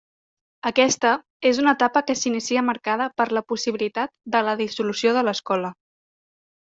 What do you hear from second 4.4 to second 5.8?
la dissolució de l’escola.